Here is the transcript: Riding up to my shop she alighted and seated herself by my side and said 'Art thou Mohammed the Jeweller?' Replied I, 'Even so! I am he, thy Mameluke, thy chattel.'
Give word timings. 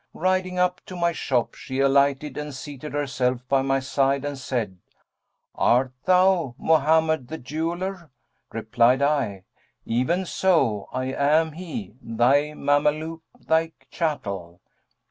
Riding 0.15 0.57
up 0.57 0.81
to 0.87 0.95
my 0.95 1.11
shop 1.11 1.53
she 1.53 1.79
alighted 1.79 2.35
and 2.35 2.55
seated 2.55 2.91
herself 2.95 3.47
by 3.47 3.61
my 3.61 3.79
side 3.79 4.25
and 4.25 4.35
said 4.35 4.79
'Art 5.53 5.91
thou 6.05 6.55
Mohammed 6.57 7.27
the 7.27 7.37
Jeweller?' 7.37 8.09
Replied 8.51 9.03
I, 9.03 9.43
'Even 9.85 10.25
so! 10.25 10.89
I 10.91 11.13
am 11.13 11.51
he, 11.51 11.93
thy 12.01 12.55
Mameluke, 12.55 13.21
thy 13.41 13.73
chattel.' 13.91 14.59